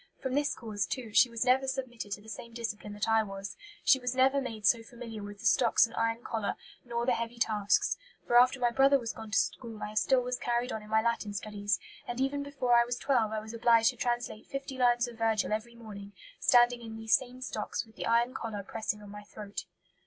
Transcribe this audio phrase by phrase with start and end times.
[0.17, 3.55] From this cause, too, she was never submitted to the same discipline that I was;
[3.83, 7.37] she was never made so familiar with the stocks and iron collar, nor the heavy
[7.37, 10.89] tasks; for after my brother was gone to school I still was carried on in
[10.89, 14.75] my Latin studies, and even before I was twelve I was obliged to translate fifty
[14.75, 19.03] lines of Virgil every morning, standing in these same stocks, with the iron collar pressing
[19.03, 19.65] on my throat."